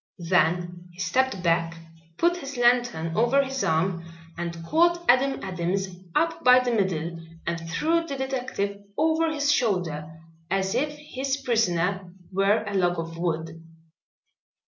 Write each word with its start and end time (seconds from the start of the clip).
Then 0.31 0.89
he 0.91 0.99
stepped 0.99 1.43
back, 1.43 1.77
put 2.17 2.37
his 2.37 2.57
lantern 2.57 3.15
over 3.15 3.43
his 3.43 3.63
arm 3.63 4.03
and 4.35 4.65
caught 4.65 5.05
Adam 5.07 5.39
Adams 5.43 5.89
up 6.15 6.43
by 6.43 6.57
the 6.59 6.71
middle 6.71 7.19
and 7.45 7.69
threw 7.69 8.03
the 8.07 8.17
detective 8.17 8.81
over 8.97 9.31
his 9.31 9.51
shoulder 9.51 10.11
as 10.49 10.73
if 10.73 10.91
his 10.97 11.37
prisoner 11.37 12.11
were 12.31 12.63
a 12.65 12.73
log 12.73 12.97
of 12.97 13.15
wood. 13.15 13.63